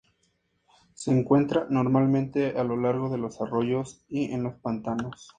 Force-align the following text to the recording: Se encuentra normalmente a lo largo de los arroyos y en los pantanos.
Se 0.95 1.11
encuentra 1.11 1.67
normalmente 1.69 2.57
a 2.57 2.63
lo 2.63 2.75
largo 2.75 3.09
de 3.11 3.19
los 3.19 3.39
arroyos 3.39 4.03
y 4.09 4.33
en 4.33 4.41
los 4.41 4.55
pantanos. 4.55 5.29